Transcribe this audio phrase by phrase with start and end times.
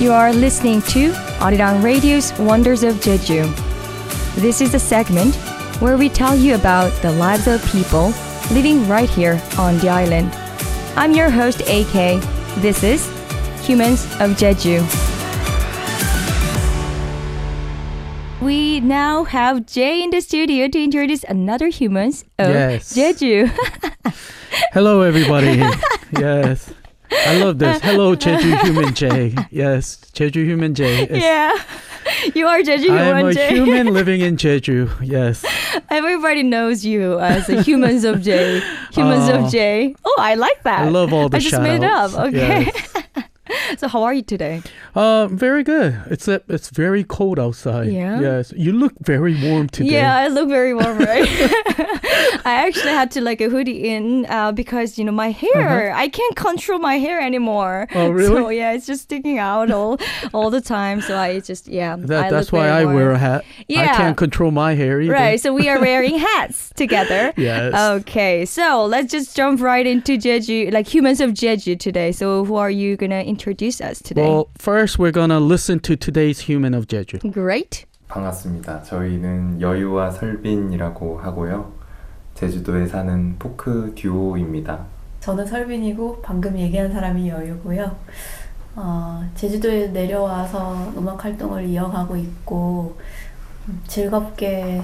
[0.00, 1.10] You are listening to
[1.42, 3.42] Arirang Radio's Wonders of Jeju.
[4.36, 5.34] This is a segment
[5.80, 8.12] where we tell you about the lives of people
[8.52, 10.30] living right here on the island.
[10.94, 12.22] I'm your host, AK.
[12.62, 13.06] This is
[13.66, 14.86] Humans of Jeju.
[18.40, 22.94] We now have Jay in the studio to introduce another humans of Yes.
[22.94, 23.50] Jeju.
[24.72, 25.58] Hello, everybody.
[26.16, 26.70] yes.
[27.10, 27.80] I love this.
[27.82, 29.34] Hello, Jeju Human J.
[29.50, 31.08] Yes, Jeju Human J.
[31.10, 31.56] Yeah.
[32.34, 34.90] You are Jeju I am human, a human living in Jeju.
[35.02, 35.44] Yes.
[35.90, 38.60] Everybody knows you as a humans of J.
[38.92, 39.44] Humans Oh.
[39.44, 39.94] of J.
[40.04, 40.80] Oh, I like that.
[40.80, 42.14] I love all the I just made it up.
[42.14, 42.64] Okay.
[42.64, 42.97] Yes.
[43.76, 44.62] So how are you today?
[44.94, 46.00] Uh, very good.
[46.10, 47.88] It's a, it's very cold outside.
[47.92, 48.20] Yeah?
[48.20, 48.52] Yes.
[48.56, 49.92] You look very warm today.
[49.92, 51.26] Yeah, I look very warm, right?
[52.44, 55.92] I actually had to like a hoodie in uh, because you know my hair.
[55.94, 57.86] I can't control my hair anymore.
[57.90, 58.06] Uh-huh.
[58.06, 58.42] Oh, really?
[58.42, 59.98] So yeah, it's just sticking out all
[60.32, 61.00] all the time.
[61.00, 61.96] So I just yeah.
[61.96, 62.96] That, that's why I warm.
[62.96, 63.44] wear a hat.
[63.68, 63.82] Yeah.
[63.82, 65.12] I can't control my hair either.
[65.12, 67.32] Right, so we are wearing hats together.
[67.36, 67.74] Yes.
[68.00, 72.12] Okay, so let's just jump right into Jeju, like humans of Jeju today.
[72.12, 74.22] So who are you gonna introduce us today?
[74.22, 77.18] Well, first we're gonna listen to today's human of Jeju.
[77.32, 77.84] Great.
[78.08, 78.82] 반갑습니다.
[78.84, 81.72] 저희는 여유와 설빈이라고 하고요.
[82.34, 84.86] 제주도에 사는 포크 듀오입니다.
[85.20, 87.96] 저는 설빈이고 방금 얘기한 사람이 여유고요.
[88.76, 92.96] 어, 제주도에 내려와서 음악 활동을 이어가고 있고
[93.68, 94.80] 음, 즐겁게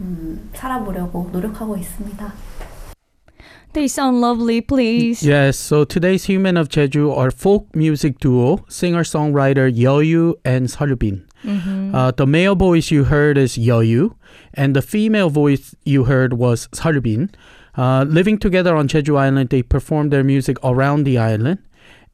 [0.00, 2.32] 음, 살아보려고 노력하고 있습니다.
[3.74, 5.22] They sound lovely, please.
[5.22, 11.22] Yes, so today's human of Jeju are folk music duo, singer-songwriter Yeoyu and Seolbin.
[11.44, 11.94] Mhm.
[11.94, 14.14] Uh, the male voice you heard is Yeoyu,
[14.54, 17.28] and the female voice you heard was Seolbin.
[17.76, 21.58] Uh, living together on Jeju Island, they perform their music around the island.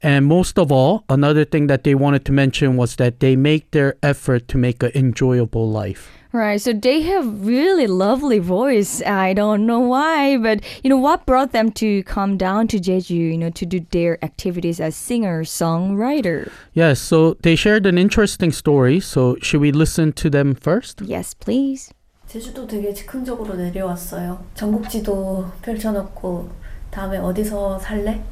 [0.03, 3.71] And most of all, another thing that they wanted to mention was that they make
[3.71, 6.09] their effort to make an enjoyable life.
[6.34, 9.02] Right, so they have really lovely voice.
[9.02, 13.10] I don't know why, but you know what brought them to come down to Jeju,
[13.10, 16.52] you know, to do their activities as singer songwriter.
[16.72, 19.00] Yes, so they shared an interesting story.
[19.00, 21.02] So should we listen to them first?
[21.02, 21.92] Yes, please.
[22.28, 24.38] 제주도 되게 즉흥적으로 내려왔어요.
[24.54, 26.48] 전국지도 펼쳐놓고
[26.92, 28.22] 다음에 어디서 살래?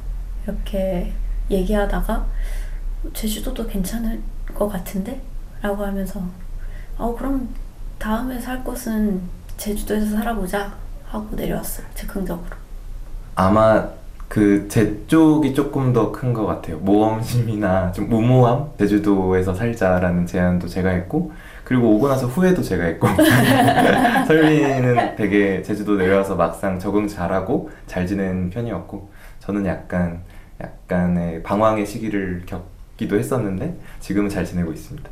[0.45, 1.11] 이렇게
[1.51, 2.25] 얘기하다가
[3.13, 4.21] 제주도도 괜찮을
[4.55, 5.21] 것 같은데?
[5.61, 6.23] 라고 하면서
[6.97, 7.49] 어 그럼
[8.04, 9.18] 다음에 살 곳은
[9.56, 10.74] 제주도에서 살아보자
[11.06, 11.86] 하고 내려왔어요.
[11.94, 12.54] 즉흥적으로.
[13.34, 13.88] 아마
[14.28, 16.76] 그 제 쪽이 조금 더 큰 것 같아요.
[16.80, 18.66] 모험심이나 좀 무모함?
[18.78, 21.32] 제주도에서 살자라는 제안도 제가 했고
[21.64, 23.08] 그리고 오고 나서 후회도 제가 했고
[24.28, 29.08] 설빈이는 되게 제주도 내려와서 막상 적응 잘하고 잘 지낸 편이었고
[29.40, 30.20] 저는 약간
[30.60, 35.08] 약간의 방황의 시기를 겪기도 했었는데 지금은 잘 지내고 있습니다.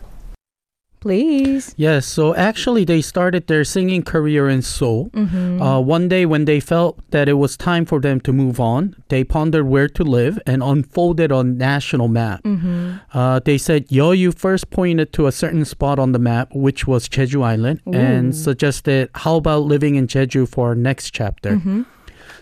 [1.03, 1.75] Please.
[1.77, 5.11] Yes, so actually they started their singing career in Seoul.
[5.11, 5.61] Mm-hmm.
[5.61, 8.95] Uh, one day, when they felt that it was time for them to move on,
[9.09, 12.45] they pondered where to live and unfolded on national map.
[12.45, 12.99] mm-hmm.
[13.13, 17.09] Uh, they said Yeoyu first pointed to a certain spot on the map, which was
[17.09, 21.83] Jeju Island, and suggested, "How about living in Jeju for our next chapter?" Mm-hmm.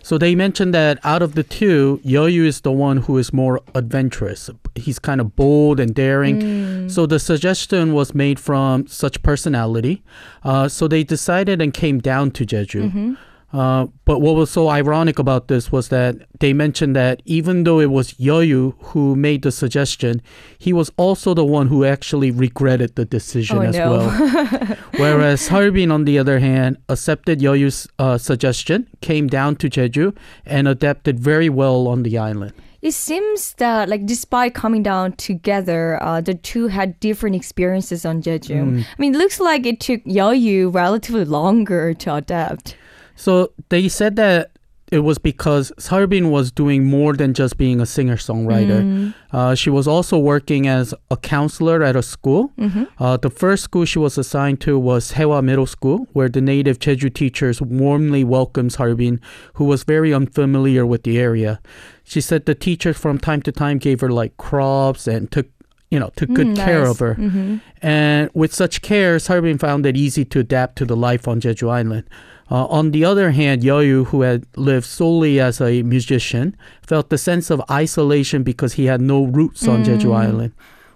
[0.03, 3.60] So they mentioned that out of the two, Yeoyu is the one who is more
[3.75, 4.50] adventurous.
[4.80, 6.41] He's kind of bold and daring.
[6.41, 6.91] Mm.
[6.91, 10.02] So the suggestion was made from such personality.
[10.42, 12.82] Uh, so they decided and came down to Jeju.
[12.91, 13.14] Mm-hmm.
[13.52, 17.80] Uh, but what was so ironic about this was that they mentioned that even though
[17.80, 20.22] it was Yeoyu who made the suggestion,
[20.56, 23.91] he was also the one who actually regretted the decision Oh, as no.
[23.91, 24.10] well.
[24.98, 30.16] Whereas Seolbin, on the other hand, accepted Yeoyu's uh, suggestion, came down to Jeju,
[30.47, 32.52] and adapted very well on the island.
[32.82, 38.22] It seems that, like, despite coming down together, uh, the two had different experiences on
[38.22, 38.56] Jeju.
[38.56, 38.80] Mm.
[38.80, 42.76] I mean, it looks like it took Yeoyu relatively longer to adapt.
[43.16, 44.50] So they said that
[44.90, 48.82] it was because Seolbin was doing more than just being a singer songwriter.
[48.82, 49.14] Mm.
[49.32, 52.53] Uh, she was also working as a counselor at a school.
[52.59, 52.84] Mm-hmm.
[52.98, 56.80] Uh, the first school she was assigned to was Hewa Middle School, where the native
[56.80, 59.20] Jeju teachers warmly welcomed Seolbin,
[59.54, 61.60] who was very unfamiliar with the area.
[62.03, 65.47] She said the teachers from time to time gave her like crops and took,
[65.92, 67.15] you know, took good care of her.
[67.15, 67.59] Mm-hmm.
[67.80, 71.70] And with such care, Seolbin found it easy to adapt to the life on Jeju
[71.70, 72.04] Island.
[72.50, 77.18] Uh, on the other hand, Yeoyu, who had lived solely as a musician, felt the
[77.18, 80.52] sense of isolation because he had no roots on Jeju Island.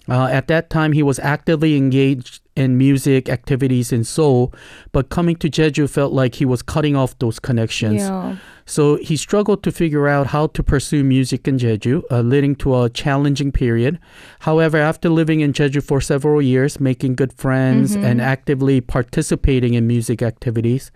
[0.08, 4.52] Uh, at that time, he was actively engaged in music activities in Seoul,
[4.92, 8.02] but coming to Jeju felt like he was cutting off those connections.
[8.02, 8.36] Yeah.
[8.66, 12.74] So he struggled to figure out how to pursue music in Jeju, uh, leading to
[12.82, 13.98] a challenging period.
[14.40, 19.86] However, after living in Jeju for several years, making good friends, and actively participating in
[19.86, 20.90] music activities,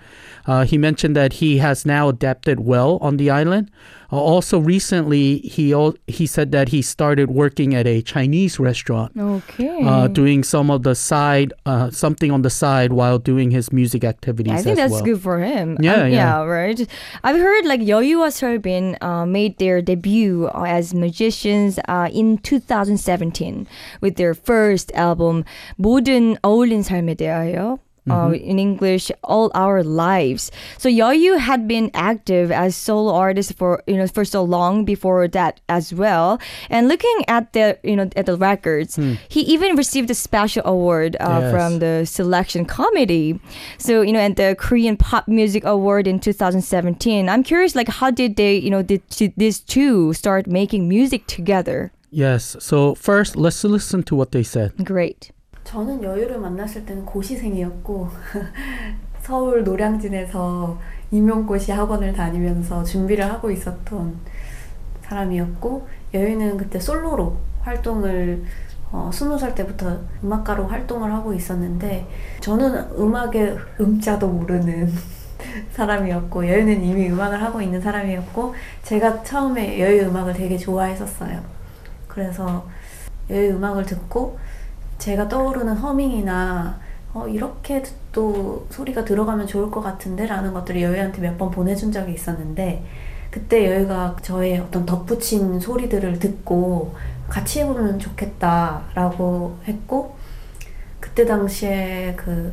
[0.47, 3.71] uh, he mentioned that he has now adapted well on the island.
[4.11, 9.13] Uh, also, recently, he al- he said that he started working at a Chinese restaurant
[9.19, 9.83] Okay.
[9.85, 14.05] uh, doing some of the side, uh, something on the side while doing his music
[14.05, 15.03] activities I think that's well.
[15.05, 15.77] good for him.
[15.81, 16.43] Yeah, Um, yeah.
[16.43, 16.81] right.
[17.23, 22.39] I've heard heard like Yeoyuwa Seolbin uh, made their debut uh, as magicians uh, in
[22.39, 23.67] 2017
[24.01, 25.45] with their first album
[25.77, 27.81] 모든 어울린 삶에 대하여.
[28.11, 28.51] Uh, Mm-hmm.
[28.51, 30.51] in English, all our lives.
[30.79, 35.29] So Yeoyu had been active as solo artist for you know for so long before
[35.29, 36.39] that as well.
[36.71, 41.17] And looking at the you know at the records, he even received a special award
[41.21, 41.43] uh, Hmm.
[41.43, 41.53] Yes.
[41.53, 43.39] from the selection committee.
[43.79, 47.29] So, you know, and the Korean Pop Music Award in 2017.
[47.29, 51.27] I'm curious, like, how did they, you know, did t- these two start making music
[51.27, 51.93] together?
[52.11, 52.57] Yes.
[52.61, 54.73] So first, let's listen to what they said.
[54.85, 55.31] Great.
[55.69, 58.09] 저는 여유를 만났을 때는 고시생이었고
[59.21, 60.79] 서울 노량진에서
[61.11, 64.17] 임용고시 학원을 다니면서 준비를 하고 있었던
[65.03, 68.45] 사람이었고 여유는 그때 솔로로 활동을
[68.91, 72.09] 어, 스무 살 때부터 음악가로 활동을 하고 있었는데
[72.41, 74.91] 저는 음악의 음자도 모르는
[75.73, 78.55] 사람이었고 여유는 이미 음악을 하고 있는 사람이었고
[78.85, 81.43] 제가 처음에 여유 음악을 되게 좋아했었어요.
[82.07, 82.67] 그래서
[83.29, 84.39] 여유 음악을 듣고
[84.99, 86.79] 제가 떠오르는 허밍이나
[87.15, 92.15] 어, 이렇게 또 소리가 들어가면 좋을 것 같은데 라는 것들을 여유한테 몇 번 보내준 적이
[92.15, 92.85] 있었는데
[93.31, 96.95] 그때 여유가 저의 어떤 덧붙인 소리들을 듣고
[97.29, 100.17] 같이 해보면 좋겠다 라고 했고
[101.01, 102.53] 그때 당시에 그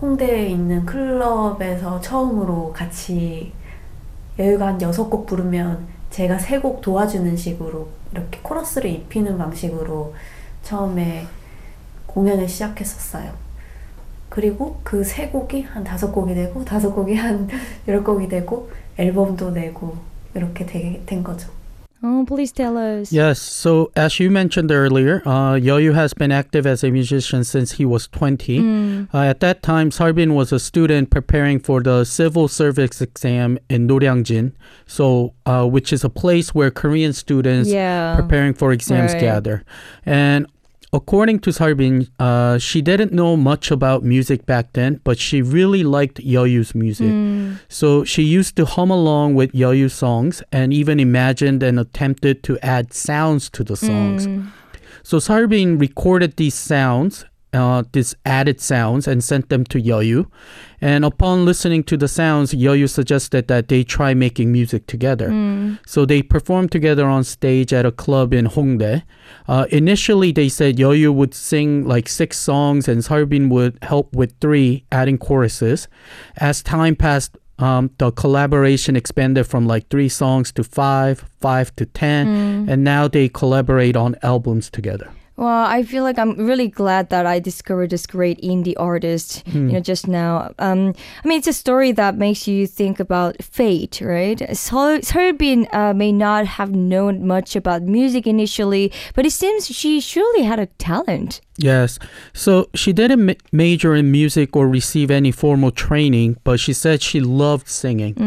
[0.00, 3.52] 홍대에 있는 클럽에서 처음으로 같이
[4.38, 10.14] 여유가 한 여섯 곡 부르면 제가 세 곡 도와주는 식으로 이렇게 코러스를 입히는 방식으로
[10.62, 11.26] 처음에
[12.08, 13.32] 공연을 시작했었어요.
[14.28, 17.48] 그리고 곡이 한 다섯 곡이 되고 다섯 곡이 한
[17.86, 19.96] 열 곡이 되고 앨범도 내고
[20.34, 21.48] 이렇게 되, 된 거죠.
[22.00, 23.10] Oh, please tell us.
[23.10, 23.40] Yes.
[23.40, 27.84] So, as you mentioned earlier, uh, Yeoyu has been active as a musician since he
[27.84, 28.60] was 20.
[28.60, 29.08] Mm.
[29.12, 33.88] Uh, at that time, Seolbin was a student preparing for the civil service exam in
[33.88, 34.52] Noryangjin,
[34.86, 38.14] so uh, which is a place where Korean students yeah.
[38.14, 39.20] preparing for exams right.
[39.20, 39.64] gather.
[40.06, 40.46] And
[40.92, 45.84] according to Seolbin, uh, she didn't know much about music back then, but she really
[45.84, 47.08] liked Yeoyu's music.
[47.08, 47.58] Mm.
[47.68, 52.58] So she used to hum along with Yeoyu songs and even imagined and attempted to
[52.60, 54.26] add sounds to the songs.
[54.26, 54.48] Mm.
[55.02, 60.26] So Seolbin recorded these sounds, uh, these added sounds, and sent them to Yeoyu.
[60.80, 65.30] And upon listening to the sounds, Yeoyu suggested that they try making music together.
[65.30, 65.78] Mm.
[65.86, 69.02] So they performed together on stage at a club in Hongdae.
[69.48, 74.34] Uh, initially, they said Yeoyu would sing like six songs and Seolbin would help with
[74.40, 75.88] three, adding choruses.
[76.36, 81.86] As time passed, um, the collaboration expanded from like three songs to five, five to
[81.86, 85.10] ten, and now they collaborate on albums together.
[85.38, 89.60] Well, I feel like I'm really glad that I discovered this great indie artist, you
[89.60, 90.52] know, just now.
[90.58, 94.42] Um, I mean, it's a story that makes you think about fate, right?
[94.56, 100.00] Sol- Seolbin uh, may not have known much about music initially, but it seems she
[100.00, 101.40] surely had a talent.
[101.56, 101.98] Yes.
[102.32, 107.00] So she didn't ma- major in music or receive any formal training, but she said
[107.00, 108.18] she loved singing.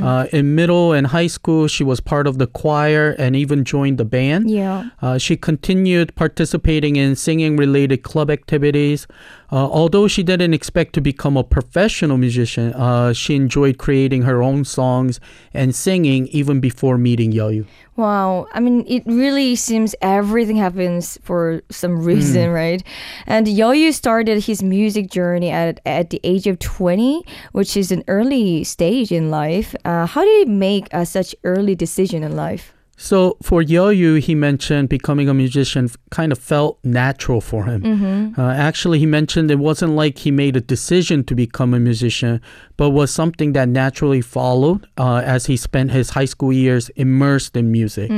[0.00, 3.98] Uh, in middle and high school, she was part of the choir and even joined
[3.98, 4.50] the band.
[4.50, 4.90] Yeah.
[5.02, 9.06] Uh, she continued participating in singing related club activities.
[9.52, 14.42] Uh, although she didn't expect to become a professional musician, uh, she enjoyed creating her
[14.42, 15.18] own songs
[15.52, 17.66] and singing even before meeting Yeoyu.
[17.96, 18.46] Wow.
[18.52, 22.82] I mean, it really seems everything happens for some reason, right?
[23.26, 28.04] And Yeoyu started his music journey at, at the age of 20, which is an
[28.08, 29.74] early stage in life.
[29.84, 32.72] Uh, how did he make uh, such early decision in life?
[33.02, 38.34] So for Yeoyu, he mentioned becoming a musician kind of felt natural for him.
[38.36, 42.42] Uh, actually, he mentioned it wasn't like he made a decision to become a musician,
[42.76, 47.56] but was something that naturally followed uh, as he spent his high school years immersed
[47.56, 48.10] in music.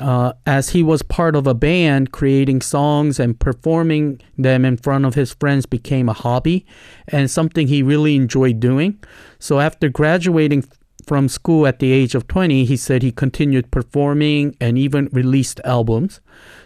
[0.00, 5.04] Uh, as he was part of a band, creating songs and performing them in front
[5.04, 6.66] of his friends became a hobby
[7.08, 8.98] and something he really enjoyed doing.
[9.38, 10.64] So after graduating
[11.06, 15.60] from school at the age of 20, he said he continued performing and even released
[15.64, 16.20] albums.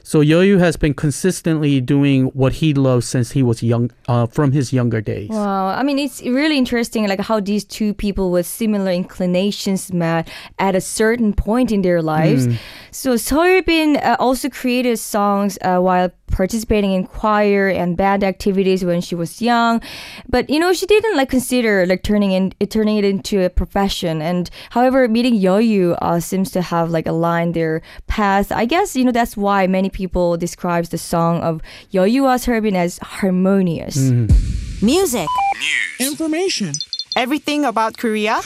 [0.07, 4.53] So Yeoyu has been consistently doing what he loves since he was young, uh, from
[4.53, 5.31] his younger days.
[5.31, 10.29] Wow, I mean, it's really interesting, like how these two people with similar inclinations met
[10.59, 12.49] at a certain point in their lives.
[12.91, 19.00] So Seolbin uh, also created songs uh, while participating in choir and band activities when
[19.00, 19.81] she was young,
[20.29, 24.21] but you know she didn't like consider like turning in turning it into a profession.
[24.25, 28.50] And however, meeting Yeoyu uh, seems to have like aligned their path.
[28.50, 31.61] I guess you know that's why many people describes the song of
[31.93, 33.97] Yeoyuwa Seolbin as harmonious.
[33.99, 34.83] Mm.
[34.83, 36.73] Music, news, information,
[37.16, 38.40] everything about Korea.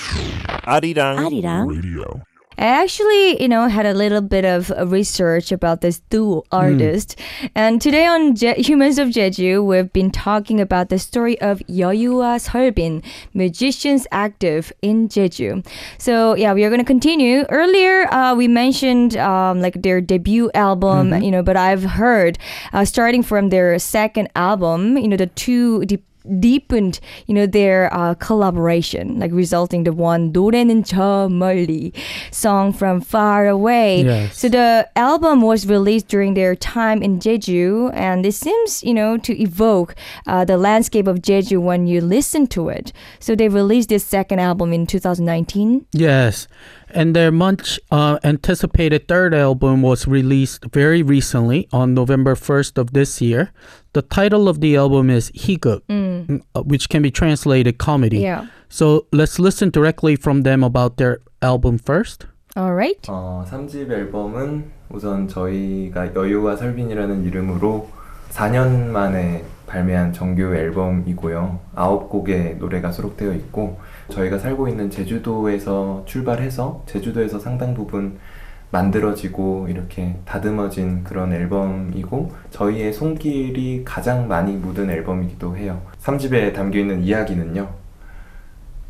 [0.68, 1.66] Arirang, Arirang.
[1.70, 2.27] Radio.
[2.58, 7.14] I actually, you know, had a little bit of research about this duo artist.
[7.54, 12.42] And today on Je- Humans of Jeju, we've been talking about the story of Yeoyu와
[12.42, 15.64] Seolbin, musicians active in Jeju.
[15.98, 17.44] So, yeah, we are going to continue.
[17.48, 22.38] Earlier, uh, we mentioned um, like their debut album, you know, but I've heard
[22.72, 26.02] uh, starting from their second album, you know, the two de-
[26.39, 31.93] deepened, you know, their uh, collaboration, like resulting the one 노래는 저 멀리
[32.31, 34.03] song from far away.
[34.03, 34.37] Yes.
[34.37, 39.17] So the album was released during their time in Jeju, and it seems, you know,
[39.17, 39.95] to evoke
[40.27, 42.93] uh, the landscape of Jeju when you listen to it.
[43.19, 45.85] So they released this second album in 2019.
[45.91, 46.47] Yes.
[46.95, 52.93] And their much uh, anticipated third album was released very recently on November 1st of
[52.93, 53.51] this year.
[53.98, 58.20] The title of the album is Higuk, uh, which can be translated comedy.
[58.20, 58.46] Yeah.
[58.68, 62.26] So let's listen directly from them about their album first.
[62.54, 63.02] All right.
[63.08, 67.88] 어, 3집 앨범은 우선 저희가 여유와 설빈이라는 이름으로
[68.30, 71.58] 4년 만에 발매한 정규 앨범이고요.
[71.74, 78.20] 9곡의 노래가 수록되어 있고 저희가 살고 있는 제주도에서 출발해서 제주도에서 상당 부분
[78.70, 85.82] 만들어지고 이렇게 다듬어진 그런 앨범이고 저희의 손길이 가장 많이 묻은 앨범이기도 해요.
[86.00, 87.68] 3집에 담겨 있는 이야기는요.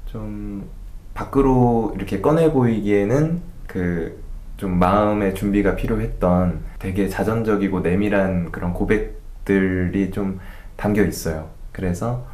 [0.06, 0.68] 좀
[1.14, 10.40] 밖으로 이렇게 꺼내 보이기에는 그 좀 마음의 준비가 필요했던 되게 자전적이고 내밀한 그런 고백들이 좀
[10.76, 11.48] 담겨 있어요.
[11.72, 12.26] 그래서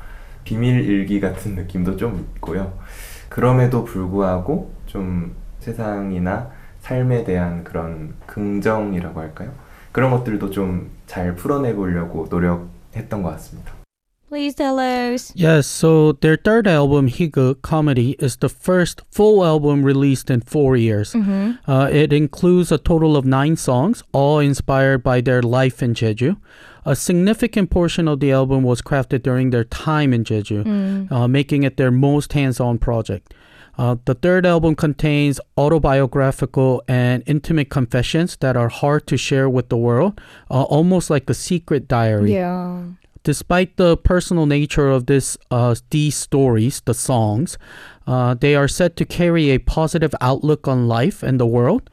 [0.43, 2.73] 비밀 일기 같은 느낌도 좀 있고요.
[3.29, 6.51] 그럼에도 불구하고 좀 세상이나
[6.84, 9.52] 삶에 대한 그런 긍정이라고 할까요?
[9.92, 13.74] 그런 것들도 좀 잘 풀어내 보려고 노력했던 것 같습니다.
[14.30, 15.34] Please tell us.
[15.36, 20.78] Yes, so their third album, Higuk Comedy, is the first full album released in four
[20.78, 21.16] years.
[21.16, 26.38] Uh, it includes a total of nine songs, all inspired by their life in Jeju.
[26.86, 31.64] A significant portion of the album was crafted during their time in Jeju, uh, making
[31.64, 33.34] it their most hands on project.
[33.77, 39.69] Uh, the third album contains autobiographical and intimate confessions that are hard to share with
[39.69, 42.33] the world, uh, almost like a secret diary.
[42.35, 42.83] Yeah.
[43.25, 47.57] Despite the personal nature of this, uh, these stories, the songs,
[48.07, 51.89] uh, they are said to carry a positive outlook on life and the world.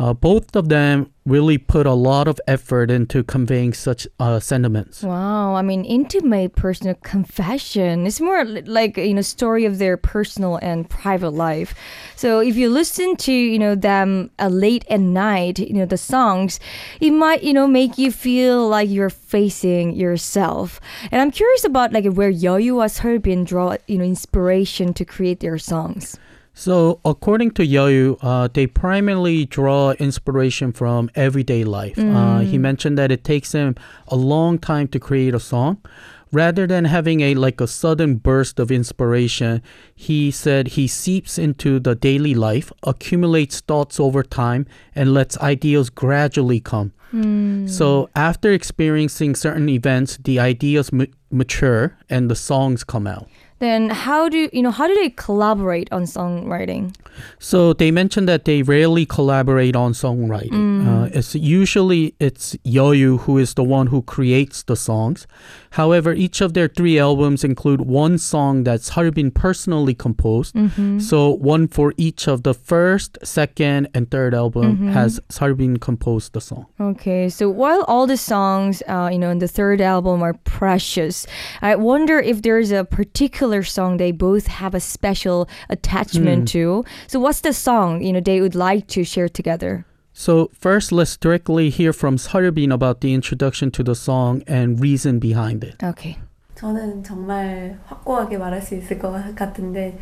[0.00, 5.02] Uh, both of them really put a lot of effort into conveying such uh, sentiments.
[5.02, 8.06] Wow, I mean, intimate personal confession.
[8.06, 11.74] It's more like you know story of their personal and private life.
[12.16, 15.98] So if you listen to you know them uh, late at night, you know the
[15.98, 16.58] songs,
[17.00, 20.80] it might you know make you feel like you're facing yourself.
[21.10, 25.58] And I'm curious about like where 와 Seolbin draw you know inspiration to create their
[25.58, 26.18] songs.
[26.54, 31.98] So, according to Yeoyu, uh, they primarily draw inspiration from everyday life.
[31.98, 33.74] Uh, he mentioned that it takes him
[34.08, 35.78] a long time to create a song.
[36.30, 39.62] Rather than having a like a sudden burst of inspiration,
[39.94, 45.90] he said he seeps into the daily life, accumulates thoughts over time, and lets ideas
[45.90, 46.92] gradually come.
[47.68, 53.28] So, after experiencing certain events, the ideas ma- mature and the songs come out.
[53.62, 56.96] Then how do you know how do they collaborate on songwriting?
[57.38, 60.82] So they mentioned that they rarely collaborate on songwriting.
[60.88, 65.28] Uh, it's usually it's Yeoyu who is the one who creates the songs.
[65.72, 70.56] However, each of their three albums include one song that's Seolbin personally composed.
[71.00, 76.40] So one for each of the first, second, and third album has Seolbin composed the
[76.40, 76.66] song.
[76.80, 81.26] Okay, so while all the songs, uh, you know, in the third album are precious,
[81.62, 86.86] I wonder if there's a particular song they both have a special attachment to.
[87.08, 89.84] So, what's the song you know they would like to share together?
[90.14, 95.18] So first, let's directly hear from Harbin about the introduction to the song and reason
[95.18, 95.82] behind it.
[95.82, 96.18] Okay.
[96.54, 99.98] 저는 정말 확고하게 말할 수 있을 것 같은데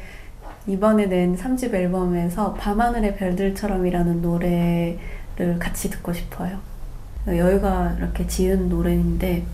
[0.66, 6.58] 이번에 낸 3집 앨범에서 밤하늘의 별들처럼이라는 노래를 같이 듣고 싶어요.
[7.26, 9.44] 여유가 이렇게 지은 노래인데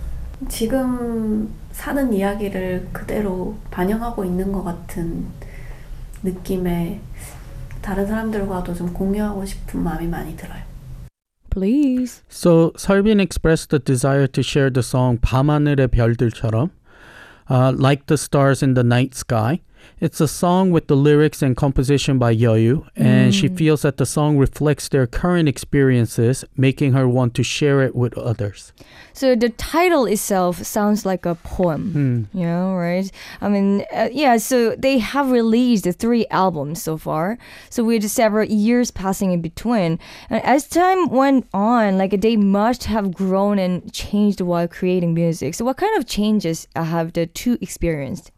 [0.49, 5.26] 지금 사는 이야기를 그대로 반영하고 있는 것 같은
[6.23, 7.00] 느낌에
[7.81, 10.62] 다른 사람들과도 좀 공유하고 싶은 마음이 많이 들어요.
[11.50, 12.23] Please.
[12.28, 16.71] So Serbin expressed the desire to share the song 밤하늘의 별들처럼,
[17.49, 19.61] uh, like the stars in the night sky.
[19.99, 24.05] It's a song with the lyrics and composition by Yeoyu, and she feels that the
[24.05, 28.73] song reflects their current experiences, making her want to share it with others.
[29.14, 32.28] So the title itself sounds like a poem.
[32.35, 33.11] You know, right?
[33.40, 37.38] I mean, uh, yeah, so they have released three albums so far.
[37.71, 39.99] So with several years passing in between.
[40.28, 45.55] And as time went on, like they must have grown and changed while creating music.
[45.55, 48.31] So what kind of changes have the two experienced?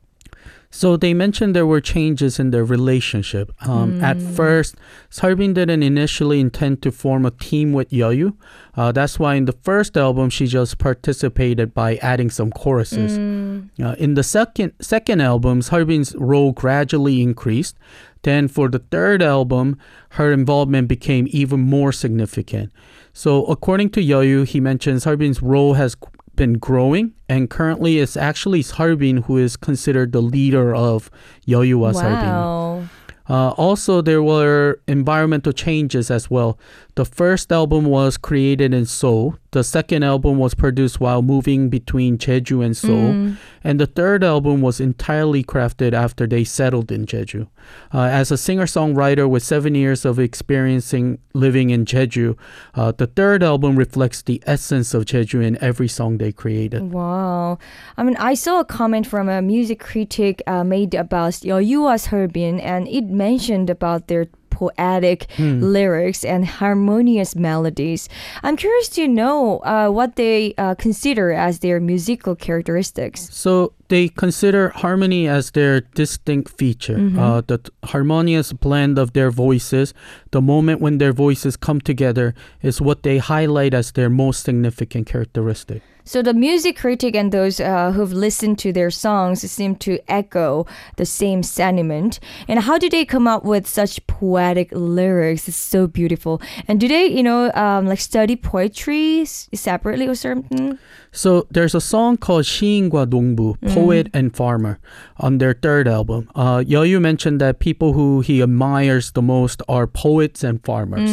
[0.70, 3.50] So they mentioned there were changes in their relationship.
[3.66, 4.76] Um, At first,
[5.10, 8.36] Seolbin didn't initially intend to form a team with Yeoyu.
[8.76, 13.16] Uh, that's why in the first album, she just participated by adding some choruses.
[13.18, 17.76] Uh, in the second second album, Seolbin's role gradually increased.
[18.22, 19.78] Then for the third album,
[20.10, 22.72] her involvement became even more significant.
[23.14, 25.96] So according to Yeoyu, he mentions Seolbin's role has
[26.38, 31.10] been growing, and currently it's actually Seolbin who is considered the leader of
[31.46, 32.32] Yeoyuwa Seolbin.
[32.32, 32.88] Wow.
[33.28, 36.58] Uh, also, there were environmental changes as well.
[36.94, 39.36] The first album was created in Seoul.
[39.52, 43.36] The second album was produced while moving between Jeju and Seoul.
[43.64, 47.48] And the third album was entirely crafted after they settled in Jeju.
[47.92, 52.36] Uh, as a singer songwriter with seven years of experiencing living in Jeju,
[52.74, 56.92] uh, the third album reflects the essence of Jeju in every song they created.
[56.92, 57.58] Wow.
[57.96, 62.62] I mean, I saw a comment from a music critic uh, made about Yeoyuwa Seolbin,
[62.62, 64.26] and it mentioned about their
[64.58, 68.08] poetic lyrics and harmonious melodies.
[68.42, 73.28] I'm curious to know uh, what they uh, consider as their musical characteristics.
[73.30, 76.98] So they consider harmony as their distinct feature.
[77.16, 79.94] Uh, the t- harmonious blend of their voices,
[80.32, 85.06] the moment when their voices come together, is what they highlight as their most significant
[85.06, 85.82] characteristic.
[86.07, 90.67] So the music critic and those uh, who've listened to their songs seem to echo
[90.97, 92.19] the same sentiment.
[92.49, 95.47] And how do they come up with such poetic lyrics?
[95.47, 96.41] It's so beautiful.
[96.67, 100.77] And do they, you know, um, like study poetry s- separately or something?
[101.13, 104.79] So there's a song called 시인과 농부, Poet and Farmer,
[105.23, 106.27] on their third album.
[106.35, 111.11] Uh, Yoyu mentioned that people who he admires the most are poets and farmers.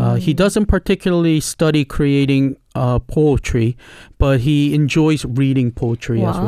[0.00, 3.75] Uh, he doesn't particularly study creating uh, poetry,
[4.17, 6.45] but he enjoys reading poetry as well.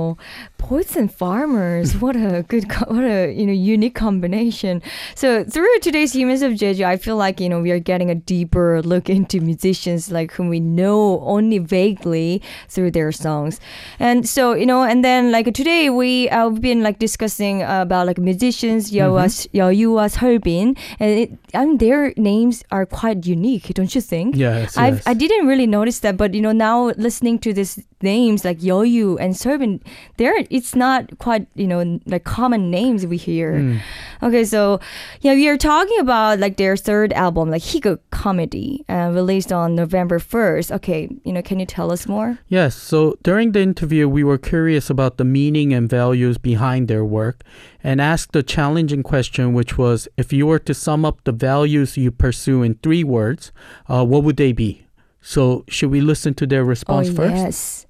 [0.00, 0.16] Wow,
[0.58, 1.96] poets and farmers.
[2.00, 4.82] What a good, co- what a you know unique combination.
[5.14, 8.14] So through today's Humans of Jeju, I feel like you know we are getting a
[8.14, 13.60] deeper look into musicians like whom we know only vaguely through their songs,
[13.98, 17.82] and so you know, and then like today we uh, we've been like discussing uh,
[17.82, 23.72] about like musicians Yoa Yeoyuwa Seolbin, and it, I mean their names are quite unique,
[23.74, 24.36] don't you think?
[24.36, 25.06] Yes, I've, yes.
[25.06, 29.18] I didn't really notice that, but you know, now listening to these names like Yeoyu
[29.20, 29.80] and Seolbin,
[30.16, 33.58] there it's not quite you know like common names we hear.
[33.58, 33.76] Hmm.
[34.22, 34.80] Okay, so
[35.20, 39.74] yeah, we are talking about like their third album, like Higo Comedy, uh, released on
[39.74, 40.70] November first.
[40.70, 42.38] Okay, you know, can you tell us more?
[42.48, 47.04] Yes, so during the interview, we were curious about the meaning and values behind their
[47.04, 47.42] work
[47.82, 51.96] and asked a challenging question, which was if you were to sum up the values
[51.96, 53.52] you pursue in three words,
[53.88, 54.86] uh, what would they be?
[55.22, 57.36] So, should we listen to their response oh first?
[57.36, 57.86] yes.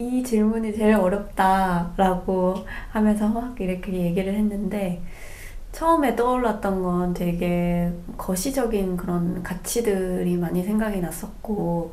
[0.00, 2.54] 이 질문이 제일 어렵다라고
[2.90, 5.02] 하면서 막 이렇게 얘기를 했는데
[5.72, 11.92] 처음에 떠올랐던 건 되게 거시적인 그런 가치들이 많이 생각이 났었고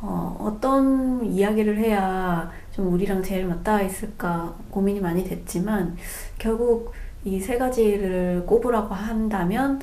[0.00, 5.96] 어, 어떤 이야기를 해야 좀 우리랑 제일 맞닿아 있을까 고민이 많이 됐지만
[6.38, 6.92] 결국
[7.24, 9.80] 이 세 가지를 꼽으라고 한다면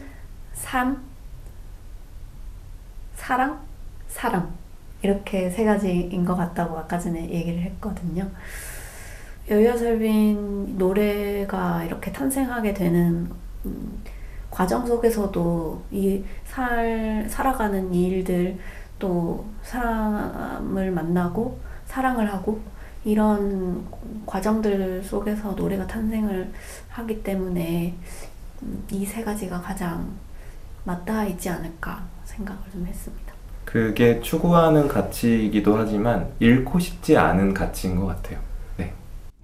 [0.54, 1.04] 삶,
[3.16, 3.60] 사랑,
[4.08, 4.59] 사랑
[5.02, 8.30] 이렇게 세 가지인 것 같다고 아까 전에 얘기를 했거든요.
[9.50, 13.30] 여여설빈 노래가 이렇게 탄생하게 되는
[13.66, 14.04] 음,
[14.52, 18.58] 과정 속에서도 이 살, 살아가는 이 일들
[19.00, 22.62] 또 사람을 만나고 사랑을 하고
[23.06, 23.88] 이런
[24.26, 26.52] 과정들 속에서 노래가 탄생을
[26.90, 27.96] 하기 때문에
[28.62, 30.14] 음, 이세 가지가 가장
[30.84, 33.29] 맞닿아 있지 않을까 생각을 좀 했습니다.
[33.69, 38.39] 그게 추구하는 가치이기도 하지만 잃고 싶지 않은 가치인 것 같아요.
[38.77, 38.93] 네.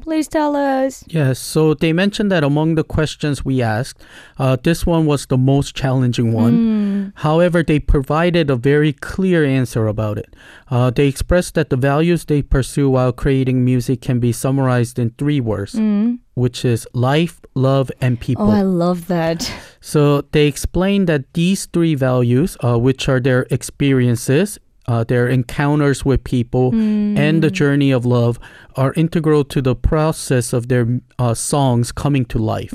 [0.04, 1.04] Please tell us.
[1.08, 4.00] Yes, so they mentioned that among the questions we asked,
[4.38, 7.12] uh, this one was the most challenging one.
[7.16, 10.34] However, they provided a very clear answer about it.
[10.70, 15.10] Uh, they expressed that the values they pursue while creating music can be summarized in
[15.18, 15.74] three words,
[16.34, 18.47] which is life, love, and people.
[18.47, 19.51] Oh, I love that.
[19.81, 26.05] So they explain that these three values, uh, which are their experiences, uh, their encounters
[26.05, 28.39] with people, and the journey of love,
[28.75, 32.73] are integral to the process of their uh, songs coming to life.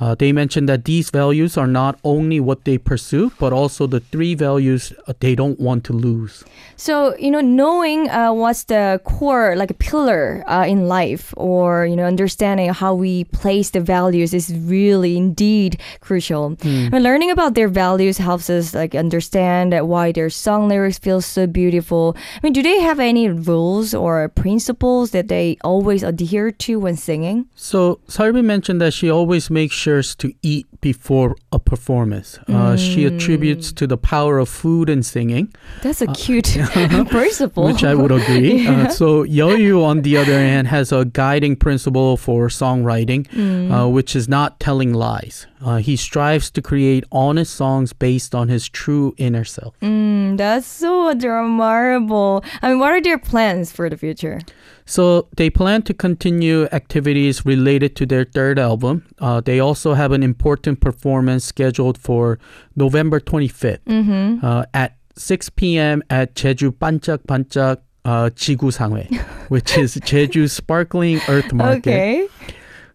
[0.00, 4.00] Uh, they mentioned that these values are not only what they pursue, but also the
[4.00, 6.44] three values uh, they don't want to lose.
[6.76, 11.86] So, you know, knowing uh, what's the core, like a pillar uh, in life, or,
[11.86, 16.56] you know, understanding how we place the values is really indeed crucial.
[16.62, 21.20] I mean, learning about their values helps us, like, understand why their song lyrics feel
[21.20, 22.16] so beautiful.
[22.36, 26.96] I mean, do they have any rules or principles that they always adhere to when
[26.96, 27.46] singing?
[27.54, 32.38] So Sarbi mentioned that she always makes sure to eat before a performance.
[32.48, 35.48] Uh, She attributes to the power of food and singing.
[35.82, 36.56] That's a cute
[37.10, 37.64] principle.
[37.64, 38.66] Which I would agree.
[38.70, 43.22] uh, so Yeoyu, on the other hand, has a guiding principle for songwriting,
[43.70, 45.46] uh, which is not telling lies.
[45.64, 49.74] Uh, he strives to create honest songs based on his true inner self.
[49.80, 52.43] Mm, that's so admirable.
[52.61, 54.39] I mean, what are their plans for the future?
[54.85, 59.05] So they plan to continue activities related to their third album.
[59.19, 62.39] Uh, they also have an important performance scheduled for
[62.75, 63.85] November 25th
[64.43, 66.01] uh, at 6 p.m.
[66.09, 69.05] at Jeju 반짝반짝 uh, 지구상회,
[69.49, 71.85] which is Jeju Sparkling Earth Market.
[71.85, 72.27] Okay.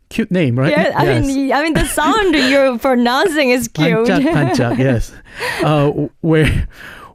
[0.08, 0.70] Cute name, right?
[0.70, 1.26] Yeah, I Yes.
[1.26, 4.06] mean, I mean, the sound you're pronouncing is cute.
[4.08, 5.12] 반짝반짝, yes.
[5.62, 5.90] Uh,
[6.22, 6.66] where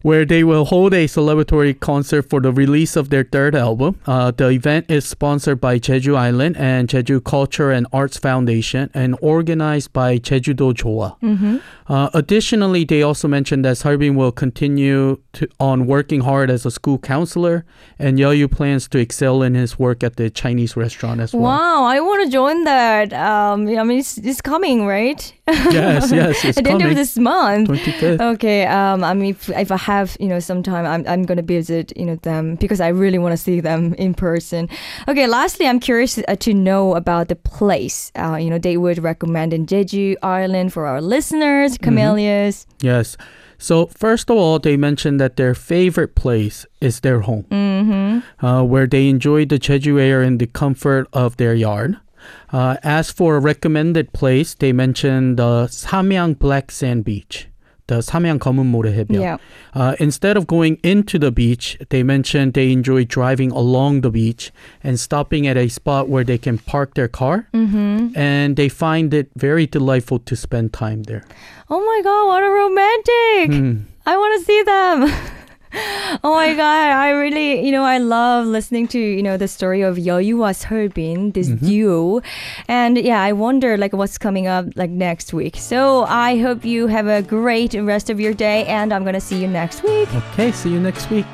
[0.04, 3.98] where they will hold a celebratory concert for the release of their third album.
[4.04, 9.16] Uh, the event is sponsored by Jeju Island and Jeju Culture and Arts Foundation and
[9.22, 11.16] organized by Jeju-do Joa.
[11.86, 16.70] Uh, additionally, they also mentioned that Seolbin will continue to, on working hard as a
[16.70, 17.64] school counselor,
[17.98, 21.44] and Yeoyu plans to excel in his work at the Chinese restaurant as well.
[21.44, 23.12] Wow, I want to join that.
[23.12, 25.20] Um, I mean, it's, it's coming, right?
[25.46, 27.68] Yes, yes, it's At the end of this month.
[27.68, 28.20] 25th.
[28.34, 28.66] Okay.
[28.66, 31.92] Um, I mean, if, if I have, you know, some time, I'm, I'm gonna visit,
[31.96, 34.68] you know, them because I really want to see them in person.
[35.08, 35.26] Okay.
[35.26, 38.12] Lastly, I'm curious uh, to know about the place.
[38.14, 42.66] Uh, you know, they would recommend in Jeju Island for our listeners, camellias.
[42.80, 43.16] Yes.
[43.58, 48.44] So first of all, they mentioned that their favorite place is their home, mm-hmm.
[48.44, 51.96] uh, where they enjoy the Jeju air and the comfort of their yard.
[52.52, 57.48] Uh, as for a recommended place, they mentioned the Samyang Black Sand Beach,
[57.86, 59.20] the Samyang Komunmore Hebyeo.
[59.20, 59.36] Yeah.
[59.74, 64.52] Uh, instead of going into the beach, they mentioned they enjoy driving along the beach
[64.82, 67.48] and stopping at a spot where they can park their car.
[67.52, 68.16] Mm-hmm.
[68.16, 71.24] And they find it very delightful to spend time there.
[71.68, 73.50] Oh my God, what a romantic!
[73.50, 73.84] Mm.
[74.06, 75.30] I want to see them.
[76.24, 79.82] oh my God, I really, you know, I love listening to, you know, the story
[79.82, 81.66] of Yeoyuwa Seolbin, this mm-hmm.
[81.66, 82.22] duo.
[82.68, 85.56] And yeah, I wonder like what's coming up like next week.
[85.56, 89.20] So I hope you have a great rest of your day and I'm going to
[89.20, 90.08] see you next week.
[90.14, 91.26] Okay, see you next week.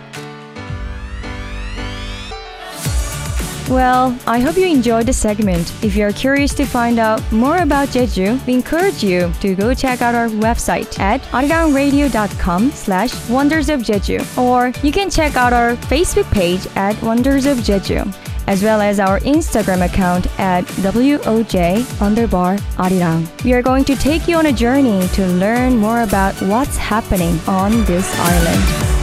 [3.70, 5.72] Well, I hope you enjoyed the segment.
[5.84, 10.02] If you're curious to find out more about Jeju, we encourage you to go check
[10.02, 14.26] out our website at arirangradio.com slash wonders of Jeju.
[14.36, 18.12] Or you can check out our Facebook page at Wonders of Jeju,
[18.48, 23.22] as well as our Instagram account at WOJ underbar Arirang.
[23.44, 27.38] We are going to take you on a journey to learn more about what's happening
[27.46, 28.99] on this island.